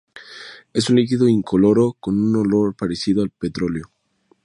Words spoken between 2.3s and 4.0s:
olor parecido al petróleo.